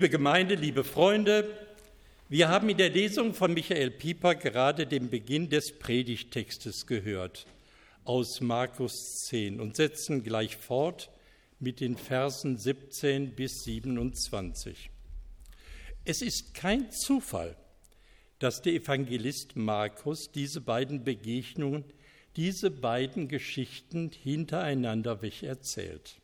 Liebe 0.00 0.10
Gemeinde, 0.10 0.54
liebe 0.54 0.84
Freunde, 0.84 1.58
wir 2.28 2.48
haben 2.48 2.68
in 2.68 2.76
der 2.76 2.90
Lesung 2.90 3.34
von 3.34 3.52
Michael 3.52 3.90
Pieper 3.90 4.36
gerade 4.36 4.86
den 4.86 5.10
Beginn 5.10 5.48
des 5.48 5.76
Predigtextes 5.76 6.86
gehört 6.86 7.46
aus 8.04 8.40
Markus 8.40 9.24
10 9.26 9.60
und 9.60 9.74
setzen 9.74 10.22
gleich 10.22 10.56
fort 10.56 11.10
mit 11.58 11.80
den 11.80 11.96
Versen 11.96 12.58
17 12.58 13.34
bis 13.34 13.64
27. 13.64 14.88
Es 16.04 16.22
ist 16.22 16.54
kein 16.54 16.92
Zufall, 16.92 17.56
dass 18.38 18.62
der 18.62 18.74
Evangelist 18.74 19.56
Markus 19.56 20.30
diese 20.30 20.60
beiden 20.60 21.02
Begegnungen, 21.02 21.82
diese 22.36 22.70
beiden 22.70 23.26
Geschichten 23.26 24.12
hintereinander 24.12 25.22
weg 25.22 25.42
erzählt. 25.42 26.20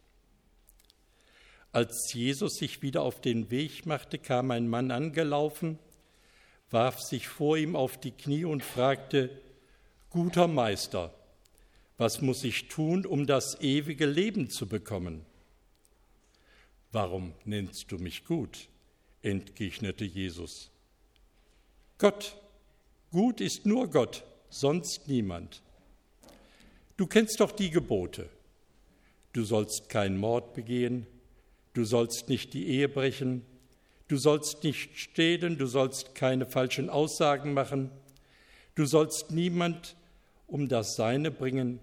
Als 1.75 2.12
Jesus 2.14 2.59
sich 2.59 2.82
wieder 2.82 3.02
auf 3.02 3.20
den 3.20 3.50
Weg 3.50 3.84
machte, 3.84 4.16
kam 4.20 4.52
ein 4.52 4.68
Mann 4.68 4.93
angelaufen, 4.93 5.80
warf 6.70 7.00
sich 7.00 7.27
vor 7.27 7.56
ihm 7.56 7.74
auf 7.74 7.98
die 7.98 8.12
Knie 8.12 8.45
und 8.45 8.62
fragte, 8.62 9.42
Guter 10.09 10.47
Meister, 10.47 11.12
was 11.98 12.23
muss 12.23 12.45
ich 12.45 12.69
tun, 12.69 13.05
um 13.05 13.27
das 13.27 13.60
ewige 13.60 14.06
Leben 14.06 14.50
zu 14.50 14.69
bekommen? 14.69 15.27
Warum 16.92 17.34
nennst 17.45 17.91
du 17.91 17.98
mich 17.98 18.25
gut? 18.25 18.69
entgegnete 19.22 20.05
Jesus. 20.05 20.70
Gott, 21.98 22.36
gut 23.11 23.41
ist 23.41 23.66
nur 23.66 23.91
Gott, 23.91 24.22
sonst 24.48 25.09
niemand. 25.09 25.61
Du 26.97 27.09
kennst 27.09 27.41
doch 27.41 27.50
die 27.50 27.70
Gebote. 27.70 28.28
Du 29.33 29.42
sollst 29.42 29.88
keinen 29.88 30.19
Mord 30.19 30.55
begehen, 30.55 31.09
du 31.74 31.84
sollst 31.84 32.28
nicht 32.28 32.55
die 32.55 32.66
Ehe 32.66 32.88
brechen, 32.88 33.45
du 34.09 34.16
sollst 34.16 34.64
nicht 34.64 34.98
stehlen, 34.98 35.59
du 35.59 35.66
sollst 35.66 36.14
keine 36.14 36.47
falschen 36.47 36.88
Aussagen 36.88 37.52
machen, 37.52 37.91
du 38.75 38.86
sollst 38.86 39.30
niemand 39.30 39.97
um 40.47 40.69
das 40.69 40.97
Seine 40.97 41.30
bringen 41.30 41.80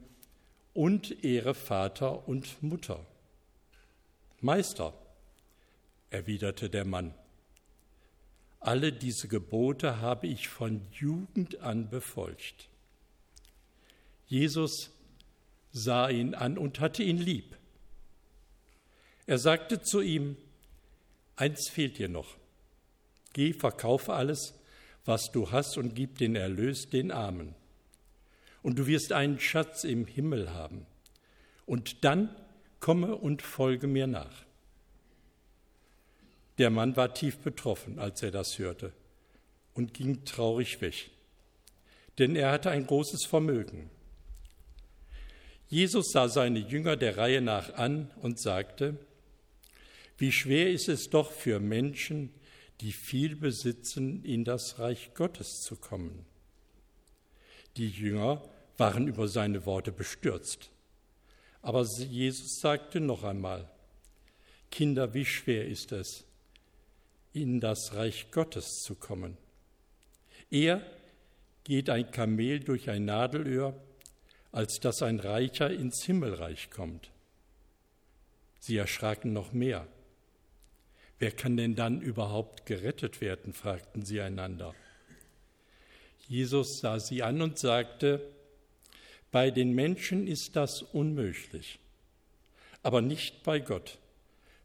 und 0.73 1.23
ehre 1.23 1.53
Vater 1.53 2.27
und 2.27 2.61
Mutter. 2.63 3.05
Meister, 4.39 4.93
erwiderte 6.09 6.69
der 6.69 6.85
Mann, 6.85 7.13
alle 8.59 8.93
diese 8.93 9.27
Gebote 9.27 10.01
habe 10.01 10.27
ich 10.27 10.47
von 10.47 10.81
Jugend 10.93 11.61
an 11.61 11.89
befolgt. 11.89 12.69
Jesus 14.27 14.91
sah 15.71 16.09
ihn 16.09 16.35
an 16.35 16.57
und 16.57 16.79
hatte 16.79 17.01
ihn 17.01 17.17
lieb. 17.17 17.57
Er 19.31 19.37
sagte 19.37 19.81
zu 19.81 20.01
ihm, 20.01 20.35
eins 21.37 21.69
fehlt 21.69 21.97
dir 21.97 22.09
noch. 22.09 22.35
Geh, 23.31 23.53
verkaufe 23.53 24.11
alles, 24.11 24.53
was 25.05 25.31
du 25.31 25.51
hast 25.51 25.77
und 25.77 25.95
gib 25.95 26.17
den 26.17 26.35
Erlös 26.35 26.89
den 26.89 27.11
Armen. 27.11 27.55
Und 28.61 28.77
du 28.77 28.87
wirst 28.87 29.13
einen 29.13 29.39
Schatz 29.39 29.85
im 29.85 30.05
Himmel 30.05 30.53
haben. 30.53 30.85
Und 31.65 32.03
dann 32.03 32.35
komme 32.81 33.15
und 33.15 33.41
folge 33.41 33.87
mir 33.87 34.05
nach. 34.05 34.43
Der 36.57 36.69
Mann 36.69 36.97
war 36.97 37.13
tief 37.13 37.37
betroffen, 37.37 37.99
als 37.99 38.21
er 38.23 38.31
das 38.31 38.59
hörte, 38.59 38.91
und 39.73 39.93
ging 39.93 40.25
traurig 40.25 40.81
weg, 40.81 41.09
denn 42.19 42.35
er 42.35 42.51
hatte 42.51 42.69
ein 42.69 42.85
großes 42.85 43.23
Vermögen. 43.27 43.89
Jesus 45.69 46.11
sah 46.11 46.27
seine 46.27 46.59
Jünger 46.59 46.97
der 46.97 47.15
Reihe 47.15 47.39
nach 47.39 47.75
an 47.75 48.11
und 48.21 48.37
sagte, 48.37 48.97
wie 50.21 50.31
schwer 50.31 50.69
ist 50.69 50.87
es 50.87 51.09
doch 51.09 51.31
für 51.31 51.59
Menschen, 51.59 52.31
die 52.79 52.91
viel 52.91 53.35
besitzen, 53.35 54.23
in 54.23 54.43
das 54.43 54.77
Reich 54.77 55.15
Gottes 55.15 55.61
zu 55.61 55.75
kommen. 55.75 56.27
Die 57.75 57.89
Jünger 57.89 58.47
waren 58.77 59.07
über 59.07 59.27
seine 59.27 59.65
Worte 59.65 59.91
bestürzt. 59.91 60.69
Aber 61.63 61.83
Jesus 61.83 62.59
sagte 62.59 62.99
noch 62.99 63.23
einmal, 63.23 63.67
Kinder, 64.69 65.15
wie 65.15 65.25
schwer 65.25 65.67
ist 65.67 65.91
es, 65.91 66.23
in 67.33 67.59
das 67.59 67.95
Reich 67.95 68.29
Gottes 68.29 68.83
zu 68.83 68.93
kommen. 68.93 69.37
Eher 70.51 70.85
geht 71.63 71.89
ein 71.89 72.11
Kamel 72.11 72.59
durch 72.59 72.91
ein 72.91 73.05
Nadelöhr, 73.05 73.73
als 74.51 74.79
dass 74.79 75.01
ein 75.01 75.19
Reicher 75.19 75.71
ins 75.71 76.03
Himmelreich 76.03 76.69
kommt. 76.69 77.09
Sie 78.59 78.77
erschraken 78.77 79.33
noch 79.33 79.51
mehr. 79.51 79.87
Wer 81.21 81.29
kann 81.31 81.55
denn 81.55 81.75
dann 81.75 82.01
überhaupt 82.01 82.65
gerettet 82.65 83.21
werden? 83.21 83.53
fragten 83.53 84.03
sie 84.03 84.21
einander. 84.21 84.73
Jesus 86.27 86.79
sah 86.79 86.99
sie 86.99 87.21
an 87.21 87.43
und 87.43 87.59
sagte, 87.59 88.27
bei 89.29 89.51
den 89.51 89.73
Menschen 89.75 90.25
ist 90.25 90.55
das 90.55 90.81
unmöglich, 90.81 91.77
aber 92.81 93.03
nicht 93.03 93.43
bei 93.43 93.59
Gott. 93.59 93.99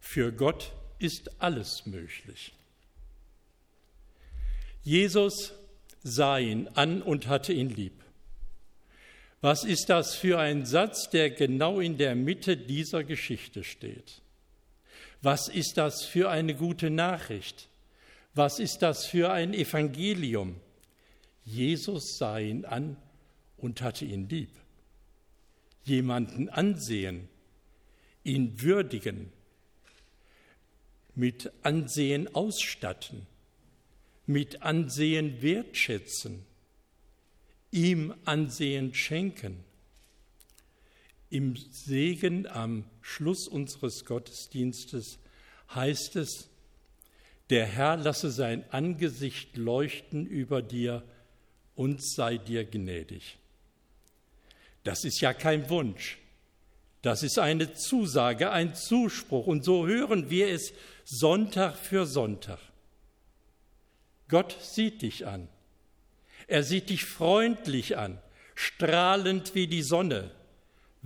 Für 0.00 0.32
Gott 0.32 0.72
ist 0.98 1.42
alles 1.42 1.84
möglich. 1.84 2.54
Jesus 4.82 5.52
sah 6.02 6.38
ihn 6.38 6.68
an 6.68 7.02
und 7.02 7.26
hatte 7.26 7.52
ihn 7.52 7.68
lieb. 7.68 8.02
Was 9.42 9.62
ist 9.62 9.90
das 9.90 10.14
für 10.14 10.38
ein 10.38 10.64
Satz, 10.64 11.10
der 11.10 11.28
genau 11.28 11.80
in 11.80 11.98
der 11.98 12.14
Mitte 12.14 12.56
dieser 12.56 13.04
Geschichte 13.04 13.62
steht? 13.62 14.22
Was 15.26 15.48
ist 15.48 15.76
das 15.76 16.04
für 16.04 16.30
eine 16.30 16.54
gute 16.54 16.88
Nachricht? 16.88 17.68
Was 18.34 18.60
ist 18.60 18.78
das 18.78 19.06
für 19.06 19.32
ein 19.32 19.54
Evangelium? 19.54 20.54
Jesus 21.42 22.16
sah 22.16 22.38
ihn 22.38 22.64
an 22.64 22.96
und 23.56 23.82
hatte 23.82 24.04
ihn 24.04 24.28
lieb. 24.28 24.50
Jemanden 25.82 26.48
ansehen, 26.48 27.28
ihn 28.22 28.62
würdigen, 28.62 29.32
mit 31.16 31.50
Ansehen 31.64 32.32
ausstatten, 32.32 33.26
mit 34.26 34.62
Ansehen 34.62 35.42
wertschätzen, 35.42 36.46
ihm 37.72 38.14
Ansehen 38.26 38.94
schenken 38.94 39.64
im 41.30 41.56
Segen 41.56 42.46
am 42.46 42.84
Schluss 43.00 43.48
unseres 43.48 44.04
Gottesdienstes 44.04 45.18
heißt 45.74 46.16
es, 46.16 46.48
der 47.50 47.66
Herr 47.66 47.96
lasse 47.96 48.30
sein 48.30 48.64
Angesicht 48.70 49.56
leuchten 49.56 50.26
über 50.26 50.62
dir 50.62 51.02
und 51.74 52.04
sei 52.04 52.38
dir 52.38 52.64
gnädig. 52.64 53.38
Das 54.84 55.04
ist 55.04 55.20
ja 55.20 55.32
kein 55.32 55.68
Wunsch, 55.68 56.18
das 57.02 57.22
ist 57.22 57.38
eine 57.38 57.74
Zusage, 57.74 58.50
ein 58.50 58.74
Zuspruch 58.74 59.46
und 59.46 59.64
so 59.64 59.86
hören 59.86 60.30
wir 60.30 60.48
es 60.48 60.72
Sonntag 61.04 61.76
für 61.76 62.06
Sonntag. 62.06 62.58
Gott 64.28 64.56
sieht 64.60 65.02
dich 65.02 65.26
an, 65.26 65.48
er 66.48 66.62
sieht 66.62 66.90
dich 66.90 67.04
freundlich 67.04 67.96
an, 67.96 68.18
strahlend 68.54 69.54
wie 69.54 69.66
die 69.66 69.82
Sonne 69.82 70.30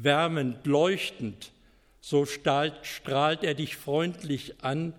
wärmend, 0.03 0.67
leuchtend, 0.67 1.53
so 2.01 2.27
strahlt, 2.27 2.87
strahlt 2.87 3.45
er 3.45 3.55
dich 3.55 3.77
freundlich 3.77 4.63
an 4.63 4.95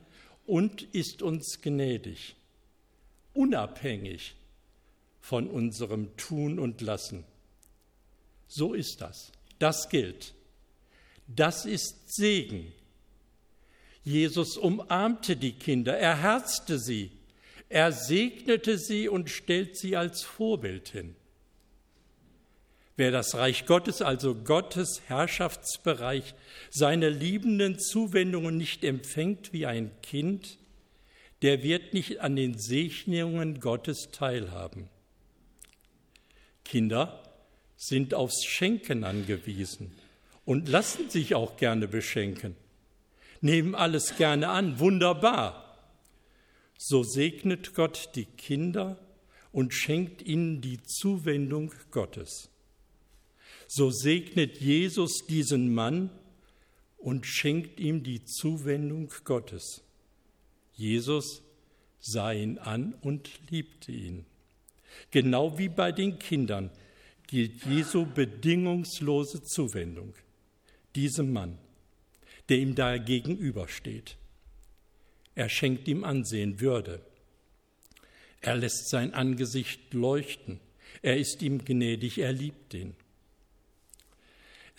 und 0.45 0.83
ist 0.93 1.21
uns 1.21 1.61
gnädig, 1.61 2.35
unabhängig 3.33 4.35
von 5.19 5.47
unserem 5.47 6.15
Tun 6.17 6.59
und 6.59 6.81
Lassen. 6.81 7.23
So 8.47 8.73
ist 8.73 9.01
das. 9.01 9.31
Das 9.59 9.89
gilt. 9.89 10.33
Das 11.27 11.65
ist 11.65 12.13
Segen. 12.15 12.73
Jesus 14.03 14.57
umarmte 14.57 15.35
die 15.35 15.53
Kinder, 15.53 15.97
er 15.97 16.17
herzte 16.17 16.79
sie, 16.79 17.11
er 17.69 17.91
segnete 17.91 18.77
sie 18.77 19.07
und 19.07 19.29
stellt 19.29 19.77
sie 19.77 19.95
als 19.95 20.23
Vorbild 20.23 20.89
hin. 20.89 21.15
Wer 23.01 23.09
das 23.09 23.33
Reich 23.33 23.65
Gottes, 23.65 24.03
also 24.03 24.35
Gottes 24.35 25.01
Herrschaftsbereich, 25.07 26.35
seine 26.69 27.09
liebenden 27.09 27.79
Zuwendungen 27.79 28.57
nicht 28.57 28.83
empfängt 28.83 29.53
wie 29.53 29.65
ein 29.65 29.89
Kind, 30.03 30.59
der 31.41 31.63
wird 31.63 31.95
nicht 31.95 32.19
an 32.19 32.35
den 32.35 32.59
Segnungen 32.59 33.59
Gottes 33.59 34.09
teilhaben. 34.11 34.87
Kinder 36.63 37.23
sind 37.75 38.13
aufs 38.13 38.45
Schenken 38.45 39.03
angewiesen 39.03 39.91
und 40.45 40.69
lassen 40.69 41.09
sich 41.09 41.33
auch 41.33 41.57
gerne 41.57 41.87
beschenken, 41.87 42.55
nehmen 43.41 43.73
alles 43.73 44.15
gerne 44.15 44.49
an, 44.49 44.77
wunderbar. 44.77 45.75
So 46.77 47.01
segnet 47.01 47.73
Gott 47.73 48.11
die 48.13 48.25
Kinder 48.25 48.99
und 49.51 49.73
schenkt 49.73 50.21
ihnen 50.21 50.61
die 50.61 50.83
Zuwendung 50.83 51.73
Gottes 51.89 52.51
so 53.73 53.89
segnet 53.89 54.59
Jesus 54.59 55.25
diesen 55.25 55.73
Mann 55.73 56.09
und 56.97 57.25
schenkt 57.25 57.79
ihm 57.79 58.03
die 58.03 58.25
Zuwendung 58.25 59.13
Gottes. 59.23 59.81
Jesus 60.73 61.41
sah 62.01 62.33
ihn 62.33 62.57
an 62.57 62.95
und 62.99 63.29
liebte 63.49 63.93
ihn. 63.93 64.25
Genau 65.09 65.57
wie 65.57 65.69
bei 65.69 65.93
den 65.93 66.19
Kindern 66.19 66.69
gilt 67.27 67.65
Jesu 67.65 68.05
bedingungslose 68.05 69.41
Zuwendung 69.41 70.15
diesem 70.93 71.31
Mann, 71.31 71.57
der 72.49 72.57
ihm 72.57 72.75
da 72.75 72.97
gegenübersteht. 72.97 74.17
Er 75.33 75.47
schenkt 75.47 75.87
ihm 75.87 76.03
Ansehen, 76.03 76.59
Würde. 76.59 76.99
Er 78.41 78.57
lässt 78.57 78.89
sein 78.89 79.13
Angesicht 79.13 79.93
leuchten. 79.93 80.59
Er 81.01 81.15
ist 81.15 81.41
ihm 81.41 81.63
gnädig, 81.63 82.17
er 82.17 82.33
liebt 82.33 82.73
ihn. 82.73 82.95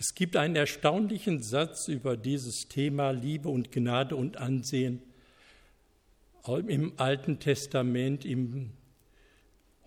Es 0.05 0.15
gibt 0.15 0.35
einen 0.35 0.57
erstaunlichen 0.57 1.41
Satz 1.41 1.87
über 1.87 2.17
dieses 2.17 2.67
Thema 2.67 3.11
Liebe 3.11 3.47
und 3.47 3.71
Gnade 3.71 4.17
und 4.17 4.35
Ansehen 4.35 5.01
im 6.67 6.91
Alten 6.97 7.39
Testament 7.39 8.25
im 8.25 8.71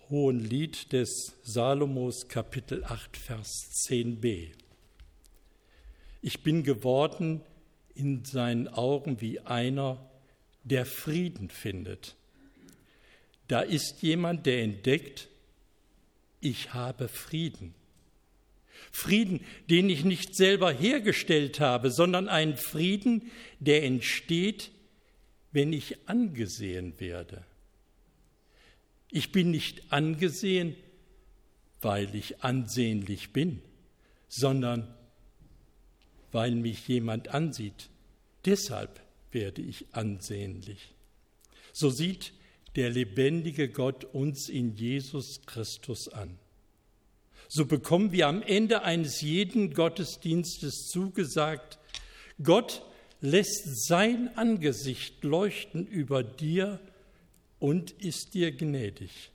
Hohen 0.09 0.39
Lied 0.39 0.91
des 0.91 1.35
Salomos 1.43 2.27
Kapitel 2.27 2.83
8 2.83 3.15
Vers 3.15 3.69
10b. 3.87 4.53
Ich 6.23 6.41
bin 6.41 6.63
geworden 6.63 7.41
in 7.93 8.25
seinen 8.25 8.67
Augen 8.69 9.21
wie 9.21 9.41
einer, 9.41 10.03
der 10.63 10.87
Frieden 10.87 11.51
findet. 11.51 12.15
Da 13.47 13.61
ist 13.61 14.01
jemand, 14.01 14.47
der 14.47 14.63
entdeckt, 14.63 15.29
ich 16.41 16.73
habe 16.73 17.07
Frieden. 17.07 17.75
Frieden, 18.91 19.41
den 19.69 19.89
ich 19.89 20.03
nicht 20.03 20.35
selber 20.35 20.71
hergestellt 20.71 21.59
habe, 21.59 21.91
sondern 21.91 22.27
einen 22.27 22.57
Frieden, 22.57 23.31
der 23.59 23.83
entsteht, 23.83 24.71
wenn 25.51 25.73
ich 25.73 26.07
angesehen 26.07 26.93
werde. 26.99 27.43
Ich 29.09 29.31
bin 29.31 29.51
nicht 29.51 29.91
angesehen, 29.91 30.75
weil 31.81 32.13
ich 32.15 32.43
ansehnlich 32.43 33.31
bin, 33.31 33.61
sondern 34.27 34.93
weil 36.31 36.51
mich 36.51 36.87
jemand 36.87 37.29
ansieht. 37.29 37.89
Deshalb 38.45 39.01
werde 39.31 39.61
ich 39.61 39.85
ansehnlich. 39.93 40.93
So 41.71 41.89
sieht 41.89 42.33
der 42.75 42.89
lebendige 42.89 43.69
Gott 43.69 44.03
uns 44.03 44.49
in 44.49 44.75
Jesus 44.75 45.41
Christus 45.45 46.07
an. 46.09 46.37
So 47.47 47.65
bekommen 47.65 48.11
wir 48.11 48.27
am 48.27 48.41
Ende 48.41 48.83
eines 48.83 49.21
jeden 49.21 49.73
Gottesdienstes 49.73 50.87
zugesagt, 50.87 51.79
Gott 52.43 52.83
lässt 53.21 53.87
sein 53.87 54.35
Angesicht 54.35 55.23
leuchten 55.23 55.87
über 55.87 56.23
dir 56.23 56.79
und 57.59 57.91
ist 57.91 58.33
dir 58.33 58.51
gnädig. 58.51 59.31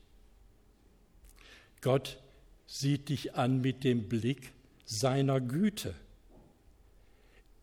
Gott 1.81 2.19
sieht 2.67 3.09
dich 3.09 3.35
an 3.35 3.61
mit 3.61 3.83
dem 3.83 4.09
Blick 4.09 4.53
seiner 4.85 5.41
Güte. 5.41 5.95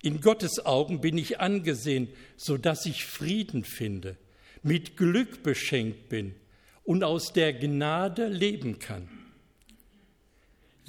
In 0.01 0.21
Gottes 0.21 0.65
Augen 0.65 1.01
bin 1.01 1.17
ich 1.17 1.39
angesehen, 1.39 2.09
so 2.37 2.57
dass 2.57 2.85
ich 2.85 3.05
Frieden 3.05 3.63
finde, 3.63 4.17
mit 4.63 4.97
Glück 4.97 5.43
beschenkt 5.43 6.09
bin 6.09 6.35
und 6.83 7.03
aus 7.03 7.33
der 7.33 7.53
Gnade 7.53 8.27
leben 8.27 8.79
kann. 8.79 9.18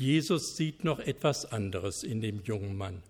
Jesus 0.01 0.57
sieht 0.57 0.83
noch 0.83 0.99
etwas 0.99 1.53
anderes 1.53 2.05
in 2.05 2.23
dem 2.23 2.43
jungen 2.43 2.75
Mann. 2.75 3.03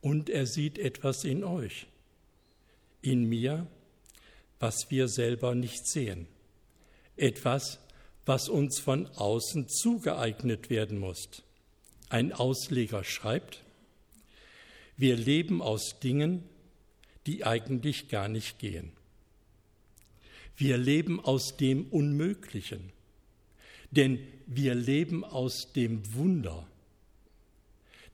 Und 0.00 0.30
er 0.30 0.46
sieht 0.46 0.78
etwas 0.78 1.22
in 1.22 1.44
euch, 1.44 1.86
in 3.02 3.28
mir, 3.28 3.66
was 4.58 4.90
wir 4.90 5.06
selber 5.06 5.54
nicht 5.54 5.86
sehen. 5.86 6.28
Etwas, 7.18 7.78
was 8.24 8.48
uns 8.48 8.80
von 8.80 9.06
außen 9.06 9.68
zugeeignet 9.68 10.70
werden 10.70 10.98
muss. 10.98 11.28
Ein 12.08 12.32
Ausleger 12.32 13.04
schreibt, 13.04 13.60
wir 14.96 15.14
leben 15.18 15.60
aus 15.60 16.00
Dingen, 16.00 16.42
die 17.26 17.44
eigentlich 17.44 18.08
gar 18.08 18.28
nicht 18.28 18.58
gehen. 18.58 18.92
Wir 20.56 20.78
leben 20.78 21.20
aus 21.20 21.58
dem 21.58 21.84
Unmöglichen, 21.88 22.92
denn 23.92 24.18
wir 24.46 24.74
leben 24.74 25.24
aus 25.24 25.72
dem 25.72 26.14
Wunder. 26.14 26.66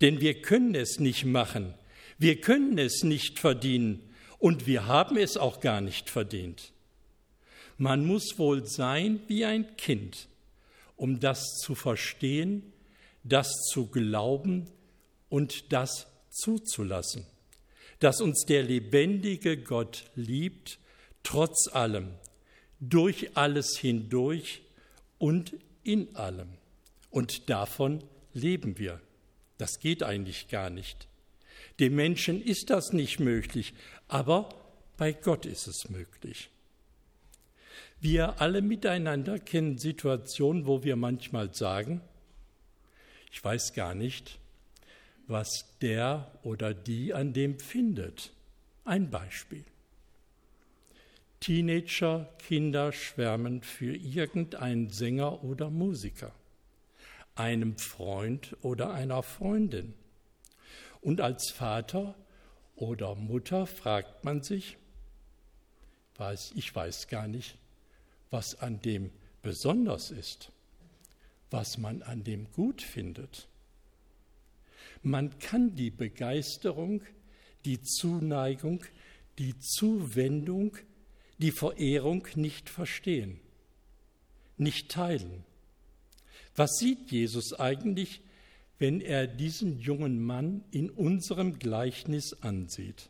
Denn 0.01 0.21
wir 0.21 0.43
können 0.43 0.75
es 0.75 1.01
nicht 1.01 1.25
machen, 1.25 1.75
wir 2.19 2.41
können 2.41 2.79
es 2.79 3.03
nicht 3.03 3.39
verdienen 3.39 4.01
und 4.39 4.67
wir 4.67 4.87
haben 4.87 5.17
es 5.17 5.37
auch 5.37 5.61
gar 5.61 5.81
nicht 5.81 6.11
verdient. 6.11 6.73
Man 7.77 8.05
muss 8.05 8.39
wohl 8.39 8.67
sein 8.67 9.21
wie 9.29 9.45
ein 9.45 9.77
Kind, 9.77 10.29
um 10.97 11.21
das 11.21 11.59
zu 11.63 11.75
verstehen, 11.75 12.73
das 13.23 13.53
zu 13.73 13.87
glauben 13.87 14.67
und 15.29 15.73
das 15.73 16.07
zuzulassen, 16.31 17.25
dass 18.01 18.21
uns 18.21 18.45
der 18.47 18.63
lebendige 18.63 19.57
Gott 19.57 20.05
liebt, 20.15 20.79
trotz 21.23 21.69
allem, 21.69 22.09
durch 22.81 23.37
alles 23.37 23.77
hindurch 23.77 24.63
und 25.19 25.55
in 25.89 26.15
allem. 26.17 26.51
Und 27.11 27.49
davon 27.49 28.05
leben 28.35 28.79
wir. 28.79 29.01
Das 29.57 29.81
geht 29.81 30.03
eigentlich 30.03 30.49
gar 30.49 30.69
nicht. 30.69 31.09
Dem 31.81 31.97
Menschen 31.97 32.43
ist 32.45 32.69
das 32.69 32.93
nicht 32.93 33.21
möglich, 33.21 33.73
aber 34.07 34.51
bei 34.99 35.13
Gott 35.13 35.47
ist 35.47 35.67
es 35.67 35.89
möglich. 35.89 36.51
Wir 38.01 38.39
alle 38.43 38.61
miteinander 38.61 39.39
kennen 39.39 39.79
Situationen, 39.79 40.67
wo 40.67 40.85
wir 40.85 40.97
manchmal 40.97 41.55
sagen, 41.55 42.03
ich 43.33 43.43
weiß 43.43 43.73
gar 43.73 43.95
nicht, 43.95 44.39
was 45.27 45.79
der 45.81 46.31
oder 46.43 46.75
die 46.75 47.15
an 47.15 47.33
dem 47.33 47.59
findet. 47.59 48.33
Ein 48.85 49.11
Beispiel. 49.11 49.65
Teenager, 51.41 52.29
Kinder 52.39 52.93
schwärmen 52.93 53.63
für 53.63 53.95
irgendeinen 53.95 54.91
Sänger 54.91 55.45
oder 55.45 55.71
Musiker, 55.71 56.33
einem 57.37 57.79
Freund 57.79 58.57
oder 58.63 58.93
einer 58.93 59.23
Freundin. 59.23 59.95
Und 61.01 61.21
als 61.21 61.51
Vater 61.51 62.15
oder 62.75 63.15
Mutter 63.15 63.67
fragt 63.67 64.25
man 64.25 64.43
sich, 64.43 64.77
weiß, 66.17 66.53
ich 66.57 66.75
weiß 66.75 67.09
gar 67.09 67.29
nicht, 67.29 67.57
was 68.31 68.61
an 68.61 68.81
dem 68.83 69.11
besonders 69.43 70.11
ist, 70.11 70.51
was 71.51 71.79
man 71.79 72.03
an 72.03 72.25
dem 72.25 72.51
gut 72.53 72.83
findet. 72.83 73.49
Man 75.03 75.39
kann 75.39 75.77
die 75.77 75.91
Begeisterung, 75.91 77.03
die 77.65 77.81
Zuneigung, 77.81 78.85
die 79.39 79.59
Zuwendung 79.59 80.77
die 81.39 81.53
Verehrung 81.53 82.27
nicht 82.35 82.69
verstehen, 82.69 83.41
nicht 84.57 84.91
teilen. 84.91 85.45
Was 86.57 86.73
sieht 86.79 87.11
Jesus 87.11 87.53
eigentlich, 87.53 88.21
wenn 88.79 89.01
er 89.01 89.27
diesen 89.27 89.79
jungen 89.79 90.23
Mann 90.23 90.65
in 90.71 90.91
unserem 90.91 91.59
Gleichnis 91.59 92.33
ansieht? 92.43 93.09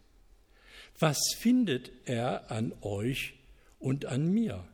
Was 0.98 1.18
findet 1.36 1.90
er 2.04 2.50
an 2.50 2.72
euch 2.80 3.34
und 3.78 4.06
an 4.06 4.30
mir? 4.30 4.66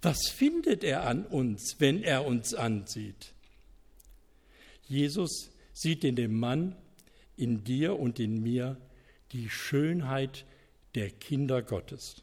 Was 0.00 0.28
findet 0.28 0.84
er 0.84 1.06
an 1.06 1.26
uns, 1.26 1.76
wenn 1.78 2.02
er 2.02 2.24
uns 2.24 2.54
ansieht? 2.54 3.32
Jesus 4.86 5.50
sieht 5.72 6.04
in 6.04 6.16
dem 6.16 6.38
Mann, 6.38 6.76
in 7.36 7.64
dir 7.64 7.98
und 7.98 8.20
in 8.20 8.42
mir 8.42 8.76
die 9.32 9.50
Schönheit 9.50 10.44
der 10.94 11.10
Kinder 11.10 11.62
Gottes. 11.62 12.22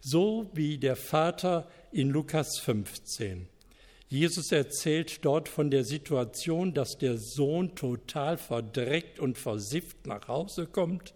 So 0.00 0.50
wie 0.52 0.78
der 0.78 0.96
Vater 0.96 1.68
in 1.92 2.10
Lukas 2.10 2.58
15. 2.58 3.48
Jesus 4.08 4.52
erzählt 4.52 5.24
dort 5.24 5.48
von 5.48 5.70
der 5.70 5.84
Situation, 5.84 6.72
dass 6.72 6.96
der 6.96 7.18
Sohn 7.18 7.74
total 7.74 8.38
verdreckt 8.38 9.18
und 9.18 9.36
versifft 9.36 10.06
nach 10.06 10.28
Hause 10.28 10.66
kommt 10.66 11.14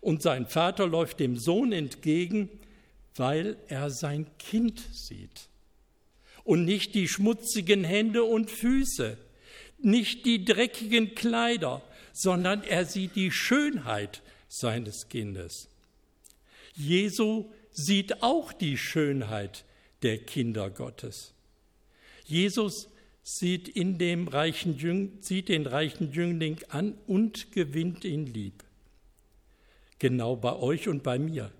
und 0.00 0.22
sein 0.22 0.46
Vater 0.46 0.86
läuft 0.86 1.20
dem 1.20 1.36
Sohn 1.36 1.72
entgegen, 1.72 2.48
weil 3.16 3.56
er 3.68 3.90
sein 3.90 4.26
Kind 4.38 4.82
sieht 4.92 5.48
und 6.44 6.64
nicht 6.64 6.94
die 6.94 7.08
schmutzigen 7.08 7.84
Hände 7.84 8.24
und 8.24 8.50
Füße, 8.50 9.16
nicht 9.78 10.24
die 10.26 10.44
dreckigen 10.44 11.14
Kleider, 11.14 11.82
sondern 12.12 12.62
er 12.62 12.84
sieht 12.84 13.14
die 13.16 13.30
Schönheit 13.30 14.22
seines 14.48 15.08
Kindes. 15.08 15.68
Jesu 16.74 17.50
sieht 17.72 18.22
auch 18.22 18.52
die 18.52 18.76
Schönheit 18.76 19.64
der 20.02 20.18
Kinder 20.18 20.70
Gottes. 20.70 21.32
Jesus 22.24 22.88
sieht, 23.22 23.68
in 23.68 23.98
dem 23.98 24.28
reichen 24.28 24.76
Jüng, 24.76 25.12
sieht 25.20 25.48
den 25.48 25.66
reichen 25.66 26.12
Jüngling 26.12 26.58
an 26.68 26.94
und 27.06 27.52
gewinnt 27.52 28.04
ihn 28.04 28.26
lieb. 28.26 28.64
Genau 29.98 30.36
bei 30.36 30.56
euch 30.56 30.88
und 30.88 31.02
bei 31.02 31.18
mir. 31.18 31.52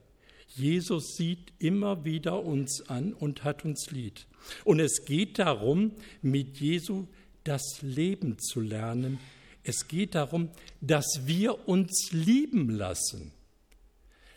Jesus 0.48 1.16
sieht 1.16 1.52
immer 1.58 2.04
wieder 2.04 2.44
uns 2.44 2.88
an 2.88 3.12
und 3.14 3.44
hat 3.44 3.64
uns 3.64 3.90
lieb. 3.90 4.20
Und 4.64 4.80
es 4.80 5.04
geht 5.04 5.38
darum, 5.38 5.92
mit 6.20 6.58
Jesu 6.58 7.06
das 7.44 7.80
Leben 7.82 8.38
zu 8.38 8.60
lernen. 8.60 9.18
Es 9.64 9.86
geht 9.88 10.14
darum, 10.14 10.50
dass 10.80 11.22
wir 11.24 11.68
uns 11.68 12.10
lieben 12.12 12.68
lassen, 12.68 13.32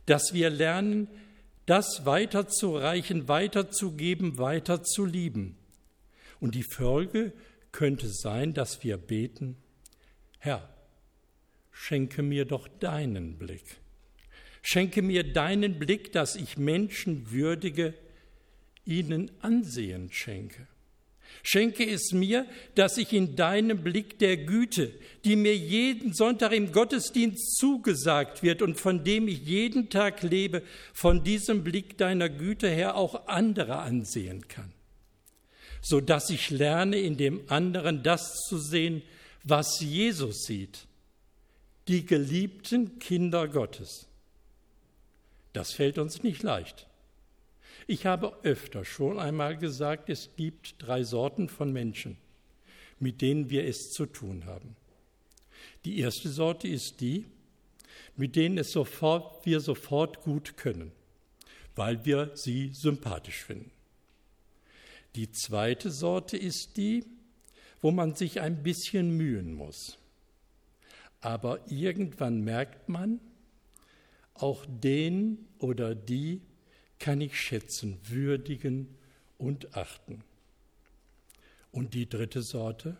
dass 0.05 0.33
wir 0.33 0.49
lernen, 0.49 1.07
das 1.65 2.05
weiterzureichen, 2.05 3.27
weiterzugeben, 3.27 4.37
weiter 4.37 4.83
zu 4.83 5.05
lieben. 5.05 5.57
Und 6.39 6.55
die 6.55 6.63
Folge 6.63 7.33
könnte 7.71 8.07
sein, 8.09 8.53
dass 8.53 8.83
wir 8.83 8.97
beten, 8.97 9.57
Herr, 10.39 10.69
schenke 11.71 12.21
mir 12.21 12.45
doch 12.45 12.67
deinen 12.67 13.37
Blick. 13.37 13.77
Schenke 14.61 15.01
mir 15.01 15.33
deinen 15.33 15.77
Blick, 15.79 16.11
dass 16.11 16.35
ich 16.35 16.57
Menschen 16.57 17.31
würdige, 17.31 17.93
ihnen 18.85 19.31
Ansehen 19.41 20.11
schenke. 20.11 20.67
Schenke 21.43 21.89
es 21.89 22.11
mir, 22.11 22.45
dass 22.75 22.97
ich 22.97 23.13
in 23.13 23.35
deinem 23.35 23.83
Blick 23.83 24.19
der 24.19 24.37
Güte, 24.37 24.91
die 25.23 25.35
mir 25.35 25.55
jeden 25.55 26.13
Sonntag 26.13 26.51
im 26.51 26.71
Gottesdienst 26.71 27.57
zugesagt 27.57 28.43
wird 28.43 28.61
und 28.61 28.79
von 28.79 29.03
dem 29.03 29.27
ich 29.27 29.45
jeden 29.45 29.89
Tag 29.89 30.23
lebe, 30.23 30.63
von 30.93 31.23
diesem 31.23 31.63
Blick 31.63 31.97
deiner 31.97 32.29
Güte 32.29 32.69
her 32.69 32.95
auch 32.95 33.27
andere 33.27 33.77
ansehen 33.77 34.47
kann, 34.47 34.71
so 35.81 36.01
dass 36.01 36.29
ich 36.29 36.49
lerne, 36.49 36.97
in 36.97 37.17
dem 37.17 37.41
anderen 37.47 38.03
das 38.03 38.33
zu 38.47 38.57
sehen, 38.57 39.01
was 39.43 39.79
Jesus 39.79 40.45
sieht, 40.45 40.87
die 41.87 42.05
geliebten 42.05 42.99
Kinder 42.99 43.47
Gottes. 43.47 44.07
Das 45.53 45.71
fällt 45.71 45.97
uns 45.97 46.23
nicht 46.23 46.43
leicht. 46.43 46.87
Ich 47.87 48.07
habe 48.07 48.35
öfter 48.41 48.83
schon 48.83 49.19
einmal 49.19 49.57
gesagt, 49.57 50.09
es 50.09 50.31
gibt 50.35 50.75
drei 50.79 51.03
Sorten 51.03 51.49
von 51.49 51.71
Menschen, 51.71 52.17
mit 52.99 53.21
denen 53.21 53.51
wir 53.51 53.65
es 53.65 53.91
zu 53.91 54.07
tun 54.07 54.45
haben. 54.45 54.75
Die 55.85 55.99
erste 55.99 56.29
Sorte 56.29 56.67
ist 56.67 56.99
die, 56.99 57.25
mit 58.15 58.35
denen 58.35 58.57
es 58.57 58.71
sofort, 58.71 59.45
wir 59.45 59.59
sofort 59.59 60.21
gut 60.23 60.57
können, 60.57 60.91
weil 61.75 62.03
wir 62.05 62.31
sie 62.33 62.71
sympathisch 62.73 63.43
finden. 63.43 63.69
Die 65.15 65.31
zweite 65.31 65.91
Sorte 65.91 66.37
ist 66.37 66.77
die, 66.77 67.05
wo 67.81 67.91
man 67.91 68.15
sich 68.15 68.41
ein 68.41 68.63
bisschen 68.63 69.15
mühen 69.15 69.53
muss. 69.53 69.99
Aber 71.21 71.59
irgendwann 71.69 72.41
merkt 72.41 72.89
man, 72.89 73.19
auch 74.33 74.65
den 74.67 75.45
oder 75.59 75.93
die 75.93 76.41
kann 76.99 77.21
ich 77.21 77.39
schätzen, 77.39 77.97
würdigen 78.03 78.87
und 79.37 79.75
achten. 79.75 80.23
Und 81.71 81.93
die 81.93 82.07
dritte 82.07 82.41
Sorte, 82.41 82.97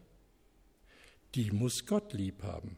die 1.34 1.52
muss 1.52 1.86
Gott 1.86 2.14
lieb 2.14 2.44
haben. 2.44 2.78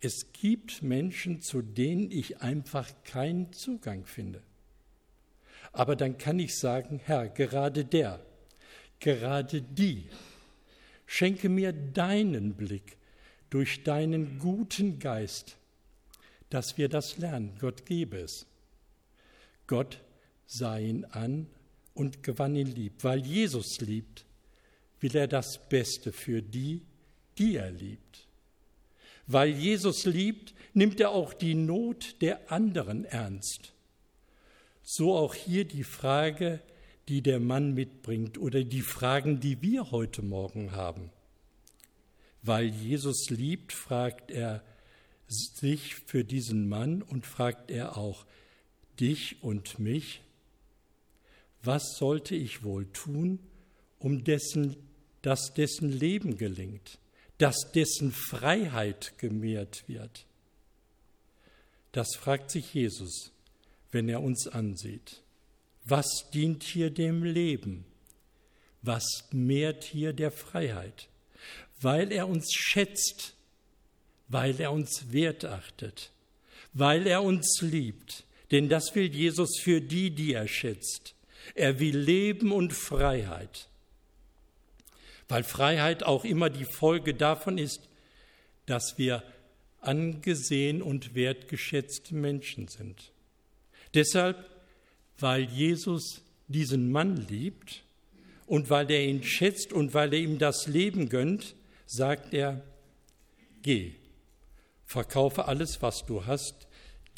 Es 0.00 0.32
gibt 0.32 0.82
Menschen, 0.82 1.40
zu 1.40 1.62
denen 1.62 2.10
ich 2.10 2.40
einfach 2.40 2.90
keinen 3.04 3.52
Zugang 3.52 4.06
finde. 4.06 4.42
Aber 5.72 5.94
dann 5.94 6.18
kann 6.18 6.38
ich 6.38 6.56
sagen, 6.56 7.00
Herr, 7.04 7.28
gerade 7.28 7.84
der, 7.84 8.24
gerade 8.98 9.62
die, 9.62 10.08
schenke 11.06 11.48
mir 11.48 11.72
deinen 11.72 12.54
Blick 12.54 12.96
durch 13.50 13.84
deinen 13.84 14.38
guten 14.38 14.98
Geist, 14.98 15.56
dass 16.48 16.78
wir 16.78 16.88
das 16.88 17.18
lernen. 17.18 17.56
Gott 17.60 17.84
gebe 17.84 18.18
es. 18.18 18.46
Gott 19.70 20.00
sah 20.46 20.78
ihn 20.78 21.04
an 21.04 21.46
und 21.94 22.24
gewann 22.24 22.56
ihn 22.56 22.66
lieb. 22.66 23.04
Weil 23.04 23.24
Jesus 23.24 23.80
liebt, 23.80 24.24
will 24.98 25.14
er 25.14 25.28
das 25.28 25.68
Beste 25.68 26.10
für 26.10 26.42
die, 26.42 26.82
die 27.38 27.54
er 27.54 27.70
liebt. 27.70 28.26
Weil 29.28 29.50
Jesus 29.50 30.06
liebt, 30.06 30.54
nimmt 30.74 30.98
er 30.98 31.12
auch 31.12 31.32
die 31.32 31.54
Not 31.54 32.16
der 32.20 32.50
anderen 32.50 33.04
ernst. 33.04 33.72
So 34.82 35.14
auch 35.14 35.36
hier 35.36 35.64
die 35.64 35.84
Frage, 35.84 36.60
die 37.06 37.22
der 37.22 37.38
Mann 37.38 37.72
mitbringt 37.72 38.38
oder 38.38 38.64
die 38.64 38.82
Fragen, 38.82 39.38
die 39.38 39.62
wir 39.62 39.92
heute 39.92 40.22
Morgen 40.22 40.72
haben. 40.72 41.10
Weil 42.42 42.66
Jesus 42.66 43.30
liebt, 43.30 43.72
fragt 43.72 44.32
er 44.32 44.64
sich 45.28 45.94
für 45.94 46.24
diesen 46.24 46.68
Mann 46.68 47.02
und 47.02 47.24
fragt 47.24 47.70
er 47.70 47.96
auch, 47.96 48.26
dich 49.00 49.42
und 49.42 49.78
mich, 49.78 50.20
was 51.62 51.96
sollte 51.96 52.34
ich 52.34 52.62
wohl 52.62 52.86
tun, 52.92 53.38
um 53.98 54.24
dessen, 54.24 54.76
dass 55.22 55.52
dessen 55.54 55.90
Leben 55.92 56.36
gelingt, 56.36 56.98
dass 57.38 57.72
dessen 57.72 58.12
Freiheit 58.12 59.18
gemehrt 59.18 59.84
wird? 59.88 60.26
Das 61.92 62.14
fragt 62.16 62.50
sich 62.50 62.72
Jesus, 62.72 63.32
wenn 63.90 64.08
er 64.08 64.22
uns 64.22 64.46
ansieht. 64.46 65.22
Was 65.84 66.30
dient 66.32 66.62
hier 66.62 66.90
dem 66.90 67.24
Leben? 67.24 67.84
Was 68.82 69.04
mehrt 69.32 69.84
hier 69.84 70.12
der 70.12 70.30
Freiheit? 70.30 71.08
Weil 71.80 72.12
er 72.12 72.28
uns 72.28 72.52
schätzt, 72.52 73.34
weil 74.28 74.60
er 74.60 74.72
uns 74.72 75.12
wertachtet, 75.12 76.10
weil 76.72 77.06
er 77.06 77.22
uns 77.22 77.60
liebt, 77.60 78.24
denn 78.50 78.68
das 78.68 78.94
will 78.94 79.14
Jesus 79.14 79.58
für 79.60 79.80
die, 79.80 80.10
die 80.10 80.32
er 80.32 80.48
schätzt. 80.48 81.14
Er 81.54 81.80
will 81.80 81.96
Leben 81.96 82.52
und 82.52 82.72
Freiheit, 82.72 83.68
weil 85.28 85.44
Freiheit 85.44 86.02
auch 86.02 86.24
immer 86.24 86.50
die 86.50 86.64
Folge 86.64 87.14
davon 87.14 87.58
ist, 87.58 87.88
dass 88.66 88.98
wir 88.98 89.22
angesehen 89.80 90.82
und 90.82 91.14
wertgeschätzte 91.14 92.14
Menschen 92.14 92.68
sind. 92.68 93.12
Deshalb, 93.94 94.44
weil 95.18 95.44
Jesus 95.44 96.22
diesen 96.48 96.90
Mann 96.92 97.16
liebt 97.28 97.82
und 98.46 98.70
weil 98.70 98.90
er 98.90 99.04
ihn 99.04 99.22
schätzt 99.22 99.72
und 99.72 99.94
weil 99.94 100.12
er 100.12 100.20
ihm 100.20 100.38
das 100.38 100.66
Leben 100.66 101.08
gönnt, 101.08 101.54
sagt 101.86 102.34
er, 102.34 102.62
geh, 103.62 103.92
verkaufe 104.84 105.46
alles, 105.46 105.82
was 105.82 106.04
du 106.04 106.26
hast, 106.26 106.66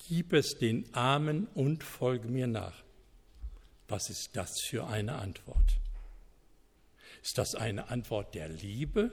gib 0.09 0.33
es 0.33 0.59
den 0.59 0.93
Armen 0.95 1.47
und 1.55 1.85
folge 1.85 2.29
mir 2.29 2.47
nach. 2.47 2.83
Was 3.89 4.11
ist 4.11 4.31
das 4.35 4.61
für 4.63 4.87
eine 4.87 5.17
Antwort? 5.17 5.79
Ist 7.23 7.39
das 7.39 7.55
eine 7.55 7.89
Antwort 7.89 8.35
der 8.35 8.49
Liebe, 8.49 9.13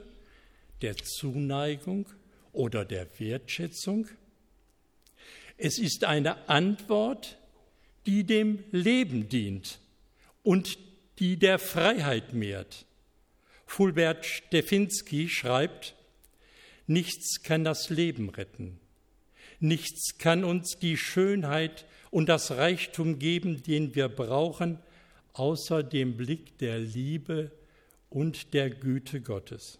der 0.82 0.96
Zuneigung 0.96 2.06
oder 2.52 2.84
der 2.84 3.06
Wertschätzung? 3.20 4.08
Es 5.56 5.78
ist 5.78 6.04
eine 6.04 6.48
Antwort, 6.48 7.38
die 8.06 8.24
dem 8.24 8.64
Leben 8.72 9.28
dient 9.28 9.78
und 10.42 10.78
die 11.18 11.36
der 11.36 11.58
Freiheit 11.58 12.32
mehrt. 12.32 12.86
Fulbert 13.66 14.24
Stefinski 14.24 15.28
schreibt, 15.28 15.94
nichts 16.86 17.42
kann 17.42 17.62
das 17.62 17.90
Leben 17.90 18.30
retten, 18.30 18.79
Nichts 19.60 20.16
kann 20.16 20.42
uns 20.42 20.78
die 20.78 20.96
Schönheit 20.96 21.84
und 22.10 22.30
das 22.30 22.52
Reichtum 22.52 23.18
geben, 23.18 23.62
den 23.62 23.94
wir 23.94 24.08
brauchen, 24.08 24.78
außer 25.34 25.82
dem 25.82 26.16
Blick 26.16 26.56
der 26.58 26.78
Liebe 26.78 27.52
und 28.08 28.54
der 28.54 28.70
Güte 28.70 29.20
Gottes. 29.20 29.78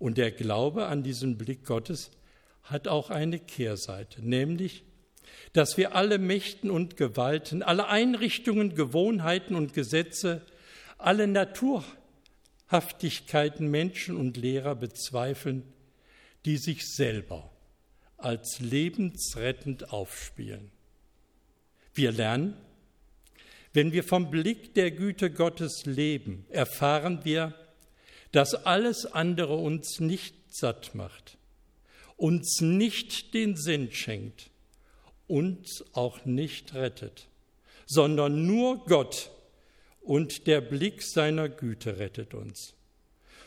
Und 0.00 0.18
der 0.18 0.32
Glaube 0.32 0.86
an 0.86 1.04
diesen 1.04 1.38
Blick 1.38 1.64
Gottes 1.64 2.10
hat 2.64 2.88
auch 2.88 3.10
eine 3.10 3.38
Kehrseite, 3.38 4.20
nämlich, 4.20 4.82
dass 5.52 5.76
wir 5.76 5.94
alle 5.94 6.18
Mächten 6.18 6.70
und 6.70 6.96
Gewalten, 6.96 7.62
alle 7.62 7.86
Einrichtungen, 7.88 8.74
Gewohnheiten 8.74 9.54
und 9.54 9.74
Gesetze, 9.74 10.42
alle 10.98 11.28
Naturhaftigkeiten 11.28 13.68
Menschen 13.68 14.16
und 14.16 14.36
Lehrer 14.36 14.74
bezweifeln, 14.74 15.62
die 16.44 16.56
sich 16.56 16.88
selber 16.88 17.53
als 18.16 18.60
lebensrettend 18.60 19.92
aufspielen. 19.92 20.70
Wir 21.94 22.12
lernen, 22.12 22.56
wenn 23.72 23.92
wir 23.92 24.04
vom 24.04 24.30
Blick 24.30 24.74
der 24.74 24.90
Güte 24.92 25.30
Gottes 25.30 25.84
leben, 25.84 26.46
erfahren 26.48 27.24
wir, 27.24 27.54
dass 28.30 28.54
alles 28.54 29.06
andere 29.06 29.56
uns 29.56 30.00
nicht 30.00 30.34
satt 30.54 30.94
macht, 30.94 31.38
uns 32.16 32.60
nicht 32.60 33.34
den 33.34 33.56
Sinn 33.56 33.90
schenkt, 33.90 34.50
uns 35.26 35.84
auch 35.92 36.24
nicht 36.24 36.74
rettet, 36.74 37.28
sondern 37.86 38.46
nur 38.46 38.84
Gott 38.84 39.30
und 40.00 40.46
der 40.46 40.60
Blick 40.60 41.02
seiner 41.02 41.48
Güte 41.48 41.98
rettet 41.98 42.34
uns. 42.34 42.74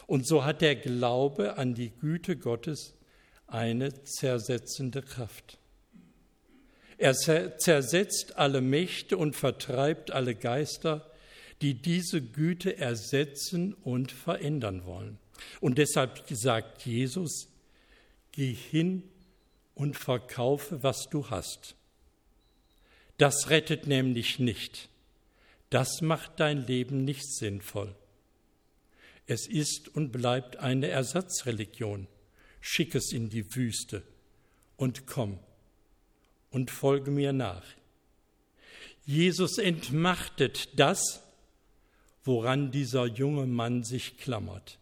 Und 0.07 0.27
so 0.27 0.43
hat 0.43 0.61
der 0.61 0.75
Glaube 0.75 1.57
an 1.57 1.73
die 1.73 1.89
Güte 1.89 2.37
Gottes 2.37 2.96
eine 3.47 4.03
zersetzende 4.03 5.01
Kraft. 5.01 5.57
Er 6.97 7.15
zersetzt 7.15 8.37
alle 8.37 8.61
Mächte 8.61 9.17
und 9.17 9.35
vertreibt 9.35 10.11
alle 10.11 10.35
Geister, 10.35 11.09
die 11.61 11.75
diese 11.75 12.21
Güte 12.21 12.77
ersetzen 12.77 13.73
und 13.73 14.11
verändern 14.11 14.85
wollen. 14.85 15.17
Und 15.59 15.77
deshalb 15.77 16.23
sagt 16.29 16.85
Jesus, 16.85 17.47
geh 18.31 18.53
hin 18.53 19.03
und 19.75 19.95
verkaufe, 19.95 20.83
was 20.83 21.07
du 21.09 21.29
hast. 21.29 21.75
Das 23.17 23.49
rettet 23.49 23.87
nämlich 23.87 24.39
nicht. 24.39 24.89
Das 25.69 26.01
macht 26.01 26.39
dein 26.39 26.65
Leben 26.65 27.03
nicht 27.03 27.25
sinnvoll. 27.25 27.95
Es 29.25 29.47
ist 29.47 29.89
und 29.89 30.11
bleibt 30.11 30.57
eine 30.57 30.87
Ersatzreligion. 30.87 32.07
Schick 32.69 32.95
es 32.95 33.13
in 33.13 33.29
die 33.29 33.55
Wüste 33.55 34.03
und 34.75 35.07
komm 35.07 35.39
und 36.51 36.69
folge 36.69 37.11
mir 37.11 37.31
nach. 37.31 37.63
Jesus 39.05 39.57
entmachtet 39.57 40.77
das, 40.77 41.23
woran 42.25 42.69
dieser 42.69 43.05
junge 43.05 43.45
Mann 43.45 43.85
sich 43.85 44.17
klammert. 44.17 44.79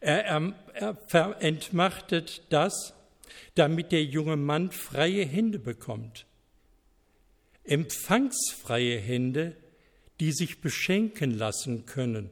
Er, 0.00 0.52
entmachtet 1.38 2.42
das, 2.50 2.92
damit 3.54 3.92
der 3.92 4.04
junge 4.04 4.36
Mann 4.36 4.72
freie 4.72 5.24
Hände 5.24 5.60
bekommt. 5.60 6.26
Empfangsfreie 7.62 8.98
Hände, 8.98 9.56
die 10.18 10.32
sich 10.32 10.60
beschenken 10.60 11.38
lassen 11.38 11.86
können, 11.86 12.30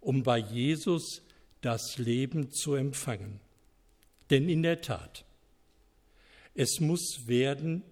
um 0.00 0.22
bei 0.22 0.38
Jesus 0.38 1.20
das 1.60 1.98
Leben 1.98 2.50
zu 2.50 2.76
empfangen. 2.76 3.43
Denn 4.34 4.48
in 4.48 4.64
der 4.64 4.80
Tat, 4.80 5.24
es 6.56 6.80
muss 6.80 7.28
werden, 7.28 7.84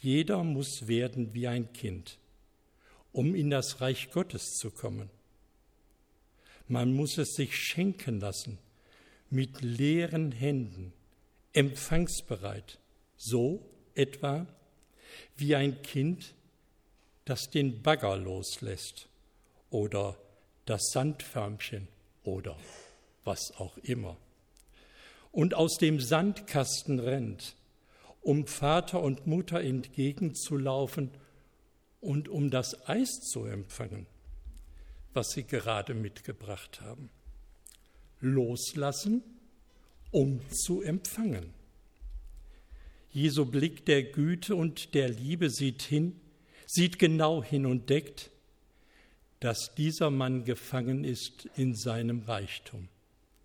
jeder 0.00 0.42
muss 0.42 0.88
werden 0.88 1.34
wie 1.34 1.46
ein 1.46 1.72
Kind, 1.72 2.18
um 3.12 3.36
in 3.36 3.48
das 3.48 3.80
Reich 3.80 4.10
Gottes 4.10 4.56
zu 4.56 4.72
kommen. 4.72 5.08
Man 6.66 6.92
muss 6.94 7.16
es 7.16 7.34
sich 7.36 7.56
schenken 7.56 8.18
lassen, 8.18 8.58
mit 9.30 9.62
leeren 9.62 10.32
Händen, 10.32 10.92
empfangsbereit, 11.52 12.80
so 13.16 13.64
etwa 13.94 14.48
wie 15.36 15.54
ein 15.54 15.80
Kind, 15.82 16.34
das 17.24 17.50
den 17.50 17.82
Bagger 17.82 18.16
loslässt 18.16 19.08
oder 19.70 20.18
das 20.66 20.90
Sandförmchen 20.90 21.86
oder 22.24 22.58
was 23.22 23.52
auch 23.58 23.78
immer 23.78 24.16
und 25.34 25.54
aus 25.54 25.78
dem 25.78 25.98
Sandkasten 25.98 27.00
rennt, 27.00 27.56
um 28.22 28.46
Vater 28.46 29.02
und 29.02 29.26
Mutter 29.26 29.60
entgegenzulaufen 29.60 31.10
und 32.00 32.28
um 32.28 32.50
das 32.50 32.88
Eis 32.88 33.20
zu 33.20 33.44
empfangen, 33.44 34.06
was 35.12 35.32
sie 35.32 35.42
gerade 35.42 35.92
mitgebracht 35.92 36.80
haben. 36.82 37.10
Loslassen, 38.20 39.24
um 40.12 40.40
zu 40.50 40.82
empfangen. 40.82 41.52
Jesu 43.10 43.44
Blick 43.44 43.84
der 43.86 44.04
Güte 44.04 44.54
und 44.54 44.94
der 44.94 45.08
Liebe 45.08 45.50
sieht 45.50 45.82
hin, 45.82 46.20
sieht 46.64 47.00
genau 47.00 47.42
hin 47.42 47.66
und 47.66 47.90
deckt, 47.90 48.30
dass 49.40 49.74
dieser 49.74 50.10
Mann 50.10 50.44
gefangen 50.44 51.02
ist 51.02 51.48
in 51.56 51.74
seinem 51.74 52.20
Reichtum. 52.20 52.88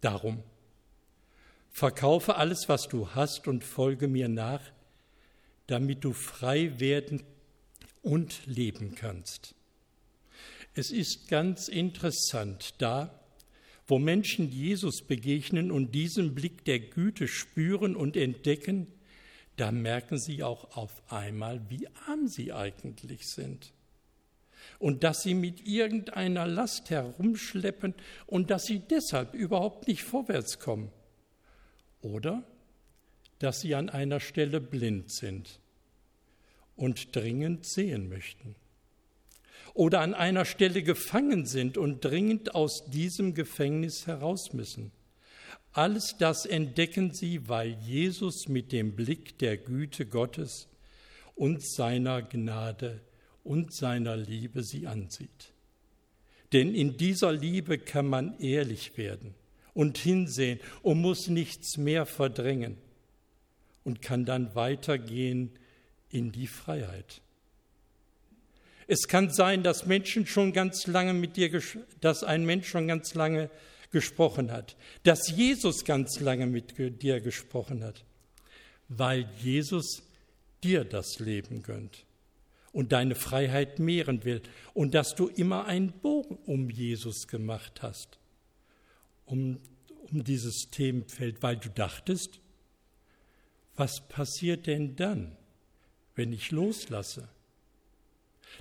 Darum 0.02 0.44
Verkaufe 1.80 2.36
alles, 2.36 2.68
was 2.68 2.90
du 2.90 3.12
hast 3.12 3.48
und 3.48 3.64
folge 3.64 4.10
mir 4.10 4.28
nach, 4.28 4.60
damit 5.68 6.04
du 6.04 6.12
frei 6.12 6.78
werden 6.78 7.24
und 8.02 8.46
leben 8.48 8.96
kannst. 8.96 9.56
Es 10.76 10.92
ist 10.92 11.30
ganz 11.30 11.70
interessant, 11.70 12.74
da, 12.80 13.18
wo 13.88 13.98
Menschen 13.98 14.52
Jesus 14.52 15.04
begegnen 15.08 15.72
und 15.72 15.96
diesen 15.96 16.36
Blick 16.36 16.66
der 16.66 16.82
Güte 16.82 17.30
spüren 17.30 17.96
und 17.96 18.18
entdecken, 18.18 18.88
da 19.56 19.72
merken 19.72 20.20
sie 20.20 20.44
auch 20.44 20.76
auf 20.76 21.02
einmal, 21.10 21.62
wie 21.70 21.88
arm 22.08 22.28
sie 22.28 22.52
eigentlich 22.52 23.26
sind. 23.26 23.72
Und 24.80 25.06
dass 25.06 25.22
sie 25.22 25.34
mit 25.34 25.66
irgendeiner 25.66 26.46
Last 26.46 26.90
herumschleppen 26.90 27.94
und 28.28 28.50
dass 28.50 28.66
sie 28.66 28.80
deshalb 28.80 29.34
überhaupt 29.34 29.88
nicht 29.88 30.04
vorwärts 30.04 30.60
kommen. 30.60 30.92
Oder 32.02 32.44
dass 33.40 33.62
sie 33.62 33.76
an 33.76 33.90
einer 33.90 34.20
Stelle 34.20 34.60
blind 34.62 35.12
sind 35.12 35.60
und 36.76 37.16
dringend 37.16 37.66
sehen 37.66 38.10
möchten. 38.10 38.56
Oder 39.74 40.02
an 40.02 40.14
einer 40.14 40.46
Stelle 40.46 40.84
gefangen 40.84 41.46
sind 41.46 41.78
und 41.78 42.04
dringend 42.04 42.56
aus 42.56 42.90
diesem 42.90 43.34
Gefängnis 43.34 44.08
heraus 44.08 44.54
müssen. 44.54 44.92
Alles 45.72 46.16
das 46.18 46.46
entdecken 46.46 47.14
sie, 47.14 47.48
weil 47.48 47.78
Jesus 47.82 48.48
mit 48.48 48.72
dem 48.72 48.96
Blick 48.96 49.38
der 49.38 49.58
Güte 49.58 50.06
Gottes 50.06 50.68
und 51.36 51.64
seiner 51.64 52.22
Gnade 52.22 53.02
und 53.44 53.74
seiner 53.74 54.18
Liebe 54.18 54.64
sie 54.64 54.88
ansieht. 54.88 55.54
Denn 56.52 56.74
in 56.74 56.98
dieser 56.98 57.32
Liebe 57.32 57.78
kann 57.78 58.08
man 58.08 58.38
ehrlich 58.40 58.98
werden 58.98 59.36
und 59.74 59.98
hinsehen 59.98 60.60
und 60.82 61.02
muss 61.02 61.28
nichts 61.28 61.78
mehr 61.78 62.06
verdrängen 62.06 62.78
und 63.84 64.02
kann 64.02 64.26
dann 64.26 64.56
weitergehen 64.56 65.52
in 66.10 66.32
die 66.32 66.48
Freiheit. 66.48 67.22
Es 68.88 69.08
kann 69.08 69.30
sein, 69.30 69.64
dass 69.64 69.86
Menschen 69.86 70.26
schon 70.26 70.52
ganz 70.52 70.88
lange 70.88 71.14
mit 71.14 71.38
dir, 71.38 71.62
dass 72.02 72.24
ein 72.24 72.46
Mensch 72.46 72.68
schon 72.68 72.88
ganz 72.88 73.14
lange 73.14 73.50
gesprochen 73.92 74.52
hat, 74.52 74.76
dass 75.04 75.30
Jesus 75.30 75.86
ganz 75.86 76.20
lange 76.20 76.48
mit 76.48 76.78
dir 77.02 77.22
gesprochen 77.22 77.84
hat, 77.84 78.04
weil 78.88 79.30
Jesus 79.42 80.04
dir 80.64 80.84
das 80.84 81.20
Leben 81.20 81.64
gönnt 81.64 82.06
und 82.72 82.92
deine 82.92 83.16
Freiheit 83.16 83.80
mehren 83.80 84.24
will 84.24 84.42
und 84.74 84.94
dass 84.94 85.16
du 85.16 85.28
immer 85.28 85.66
einen 85.66 85.92
Bogen 85.92 86.38
um 86.46 86.70
Jesus 86.70 87.28
gemacht 87.28 87.82
hast 87.82 88.19
um, 89.30 89.60
um 90.12 90.24
dieses 90.24 90.70
Themenfeld, 90.72 91.42
weil 91.42 91.58
du 91.58 91.70
dachtest, 91.70 92.40
was 93.76 94.08
passiert 94.10 94.68
denn 94.68 94.96
dann, 94.96 95.38
wenn 96.16 96.34
ich 96.34 96.52
loslasse? 96.52 97.30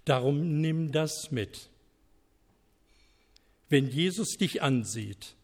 Darum 0.04 0.60
nimm 0.60 0.92
das 0.92 1.30
mit. 1.30 1.70
Wenn 3.68 3.88
Jesus 3.88 4.36
dich 4.36 4.62
ansieht 4.62 5.34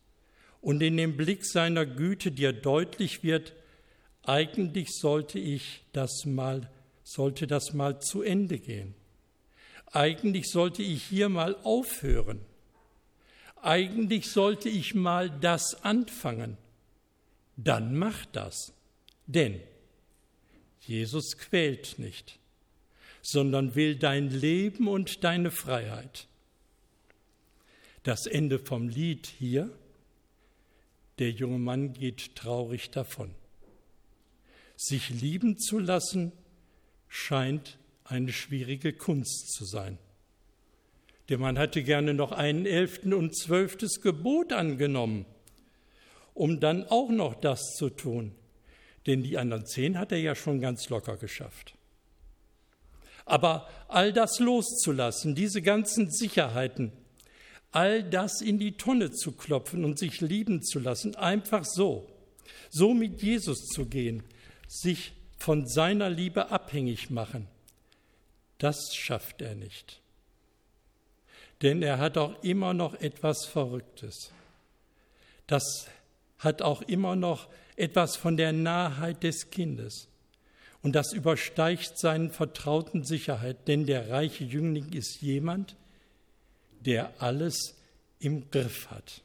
und 0.61 0.83
in 0.83 0.97
dem 0.97 1.17
Blick 1.17 1.45
seiner 1.45 1.87
Güte 1.87 2.31
dir 2.31 2.53
deutlich 2.53 3.23
wird, 3.23 3.55
eigentlich 4.23 4.91
sollte 4.93 5.39
ich 5.39 5.83
das 5.93 6.25
mal, 6.25 6.71
sollte 7.03 7.47
das 7.47 7.73
mal 7.73 8.01
zu 8.01 8.23
Ende 8.23 8.59
gehen. 8.59 8.95
Eigentlich 9.87 10.51
sollte 10.51 10.83
ich 10.83 11.03
hier 11.03 11.29
mal 11.29 11.57
aufhören 11.63 12.41
eigentlich 13.65 14.31
sollte 14.31 14.69
ich 14.69 14.95
mal 14.95 15.31
das 15.31 15.83
anfangen. 15.85 16.57
Dann 17.57 17.97
mach 17.97 18.27
das. 18.27 18.73
Denn 19.27 19.61
Jesus 20.81 21.39
quält 21.39 21.99
nicht, 21.99 22.39
sondern 23.23 23.75
will 23.75 23.97
dein 23.97 24.29
Leben 24.29 24.89
und 24.89 25.25
deine 25.25 25.51
Freiheit. 25.51 26.27
Das 28.03 28.27
Ende 28.27 28.59
vom 28.59 28.89
Lied 28.89 29.27
hier, 29.27 29.71
der 31.19 31.31
junge 31.31 31.59
Mann 31.59 31.95
geht 31.95 32.37
traurig 32.37 32.91
davon. 32.91 33.35
Sich 34.77 35.09
lieben 35.09 35.59
zu 35.59 35.79
lassen 35.79 36.33
scheint 37.09 37.79
eine 38.05 38.33
schwierige 38.33 38.93
Kunst 38.93 39.53
zu 39.53 39.65
sein. 39.65 39.99
Der 41.29 41.39
Mann 41.39 41.59
hatte 41.59 41.83
gerne 41.83 42.13
noch 42.13 42.33
einen 42.33 42.67
elften 42.67 43.15
und 43.15 43.37
zwölftes 43.37 44.01
Gebot 44.03 44.53
angenommen, 44.53 45.25
um 46.35 46.61
dann 46.61 46.85
auch 46.85 47.09
noch 47.09 47.35
das 47.35 47.75
zu 47.77 47.89
tun. 47.89 48.33
Denn 49.07 49.23
die 49.23 49.39
anderen 49.39 49.67
zehn 49.67 49.99
hat 49.99 50.13
er 50.13 50.19
ja 50.19 50.35
schon 50.35 50.61
ganz 50.61 50.89
locker 50.91 51.17
geschafft. 51.17 51.75
Aber 53.25 53.69
all 53.89 54.13
das 54.13 54.39
loszulassen, 54.39 55.35
diese 55.35 55.63
ganzen 55.63 56.11
Sicherheiten, 56.11 56.93
all 57.73 58.03
das 58.03 58.43
in 58.43 58.59
die 58.59 58.77
Tonne 58.77 59.11
zu 59.11 59.33
klopfen 59.33 59.85
und 59.85 59.99
sich 59.99 60.21
lieben 60.21 60.63
zu 60.63 60.79
lassen, 60.79 61.17
einfach 61.17 61.65
so, 61.65 62.07
so 62.69 62.93
mit 62.93 63.23
Jesus 63.23 63.67
zu 63.69 63.87
gehen, 63.87 64.23
sich 64.69 65.15
von 65.39 65.67
seiner 65.67 66.11
Liebe 66.11 66.51
abhängig 66.51 67.09
machen, 67.09 67.49
das 68.59 68.95
schafft 68.95 69.41
er 69.41 69.55
nicht 69.55 70.04
denn 71.63 71.83
er 71.83 71.99
hat 71.99 72.19
auch 72.19 72.43
immer 72.43 72.75
noch 72.75 72.95
etwas 72.95 73.47
Verrücktes. 73.47 74.33
Das 75.47 75.89
hat 76.39 76.63
auch 76.63 76.83
immer 76.83 77.17
noch 77.17 77.49
etwas 77.77 78.17
von 78.17 78.37
der 78.37 78.53
Nahheit 78.53 79.23
des 79.23 79.51
Kindes. 79.51 80.09
Und 80.83 80.95
das 80.95 81.13
übersteigt 81.13 81.99
seinen 81.99 82.31
vertrauten 82.31 83.05
Sicherheit, 83.05 83.69
denn 83.69 83.87
der 83.87 84.11
reiche 84.11 84.45
Jüngling 84.45 84.93
ist 84.93 85.23
jemand, 85.23 85.77
der 86.81 87.23
alles 87.23 87.77
im 88.19 88.51
Griff 88.51 88.91
hat, 88.91 89.23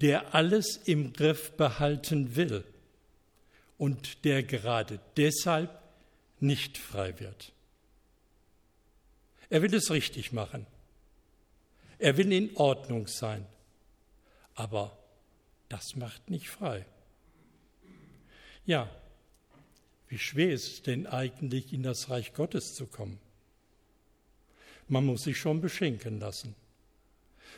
der 0.00 0.34
alles 0.34 0.76
im 0.84 1.14
Griff 1.14 1.52
behalten 1.52 2.36
will 2.36 2.64
und 3.78 4.24
der 4.24 4.42
gerade 4.42 5.00
deshalb 5.16 5.70
nicht 6.40 6.76
frei 6.76 7.18
wird. 7.18 7.52
Er 9.48 9.62
will 9.62 9.74
es 9.74 9.90
richtig 9.90 10.32
machen. 10.32 10.66
Er 11.98 12.16
will 12.16 12.32
in 12.32 12.56
Ordnung 12.56 13.06
sein. 13.06 13.46
Aber 14.54 14.96
das 15.68 15.96
macht 15.96 16.30
nicht 16.30 16.48
frei. 16.48 16.86
Ja, 18.66 18.90
wie 20.08 20.18
schwer 20.18 20.52
ist 20.52 20.66
es 20.66 20.82
denn 20.82 21.06
eigentlich, 21.06 21.72
in 21.72 21.82
das 21.82 22.10
Reich 22.10 22.32
Gottes 22.32 22.74
zu 22.74 22.86
kommen? 22.86 23.18
Man 24.88 25.04
muss 25.04 25.24
sich 25.24 25.38
schon 25.38 25.60
beschenken 25.60 26.18
lassen. 26.18 26.54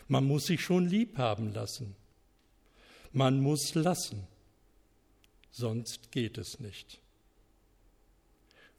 Man 0.08 0.24
muss 0.24 0.46
sich 0.46 0.60
schon 0.60 0.88
lieb 0.88 1.16
haben 1.18 1.52
lassen. 1.52 1.94
Man 3.12 3.40
muss 3.40 3.74
lassen. 3.74 4.26
Sonst 5.52 6.10
geht 6.10 6.38
es 6.38 6.60
nicht. 6.60 7.00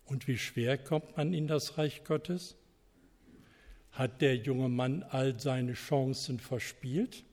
Und 0.06 0.28
wie 0.28 0.38
schwer 0.38 0.78
kommt 0.78 1.16
man 1.16 1.34
in 1.34 1.48
das 1.48 1.78
Reich 1.78 2.04
Gottes? 2.04 2.56
Hat 3.92 4.22
der 4.22 4.38
junge 4.38 4.70
Mann 4.70 5.04
all 5.04 5.40
seine 5.40 5.74
Chancen 5.74 6.40
verspielt? 6.40 7.24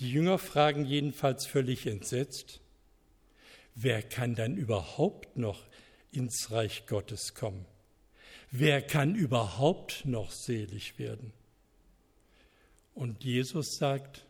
Die 0.00 0.10
Jünger 0.10 0.38
fragen 0.38 0.86
jedenfalls 0.86 1.46
völlig 1.46 1.86
entsetzt, 1.86 2.60
wer 3.74 4.02
kann 4.02 4.34
dann 4.34 4.56
überhaupt 4.56 5.36
noch 5.36 5.66
ins 6.10 6.50
Reich 6.50 6.86
Gottes 6.86 7.34
kommen? 7.34 7.66
Wer 8.50 8.82
kann 8.82 9.14
überhaupt 9.14 10.06
noch 10.06 10.30
selig 10.30 10.98
werden? 10.98 11.32
Und 12.94 13.22
Jesus 13.22 13.76
sagt, 13.76 14.26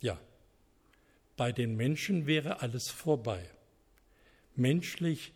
ja, 0.00 0.18
bei 1.36 1.50
den 1.50 1.74
Menschen 1.74 2.26
wäre 2.26 2.60
alles 2.60 2.90
vorbei. 2.90 3.48
Menschlich 4.54 5.32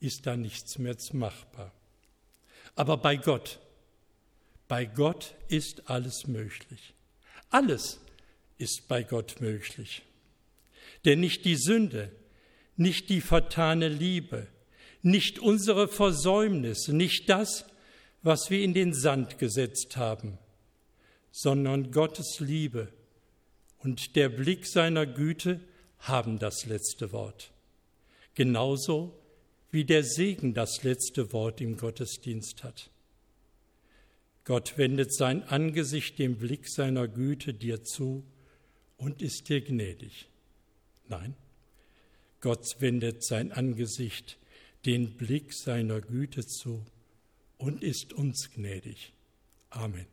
ist 0.00 0.26
da 0.26 0.36
nichts 0.36 0.78
mehr 0.78 0.96
machbar. 1.12 1.72
Aber 2.74 2.96
bei 2.96 3.16
Gott, 3.16 3.58
bei 4.68 4.84
Gott 4.84 5.34
ist 5.48 5.90
alles 5.90 6.26
möglich. 6.26 6.94
Alles 7.50 8.00
ist 8.58 8.88
bei 8.88 9.02
Gott 9.02 9.40
möglich. 9.40 10.02
Denn 11.04 11.20
nicht 11.20 11.44
die 11.44 11.56
Sünde, 11.56 12.10
nicht 12.76 13.08
die 13.08 13.20
vertane 13.20 13.88
Liebe, 13.88 14.46
nicht 15.02 15.38
unsere 15.38 15.88
Versäumnisse, 15.88 16.94
nicht 16.94 17.28
das, 17.28 17.66
was 18.22 18.50
wir 18.50 18.62
in 18.62 18.72
den 18.72 18.94
Sand 18.94 19.38
gesetzt 19.38 19.96
haben, 19.96 20.38
sondern 21.32 21.90
Gottes 21.90 22.38
Liebe 22.38 22.88
und 23.78 24.16
der 24.16 24.28
Blick 24.28 24.66
seiner 24.66 25.06
Güte 25.06 25.60
haben 25.98 26.38
das 26.38 26.66
letzte 26.66 27.12
Wort. 27.12 27.50
Genauso 28.34 29.18
wie 29.72 29.84
der 29.84 30.04
Segen 30.04 30.54
das 30.54 30.84
letzte 30.84 31.32
Wort 31.32 31.60
im 31.60 31.76
Gottesdienst 31.76 32.62
hat. 32.62 32.90
Gott 34.44 34.76
wendet 34.76 35.14
sein 35.14 35.42
Angesicht 35.44 36.18
dem 36.18 36.36
Blick 36.36 36.68
seiner 36.68 37.08
Güte 37.08 37.54
dir 37.54 37.82
zu 37.82 38.22
und 38.96 39.22
ist 39.22 39.48
dir 39.48 39.62
gnädig. 39.62 40.28
Nein, 41.08 41.34
Gott 42.40 42.76
wendet 42.80 43.24
sein 43.24 43.50
Angesicht 43.50 44.38
den 44.84 45.16
Blick 45.16 45.52
seiner 45.52 46.00
Güte 46.00 46.46
zu 46.46 46.84
und 47.56 47.82
ist 47.82 48.12
uns 48.12 48.50
gnädig. 48.50 49.12
Amen. 49.70 50.06